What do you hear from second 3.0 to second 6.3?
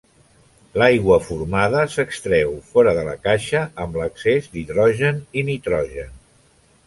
la caixa amb l'excés d'hidrogen i nitrogen.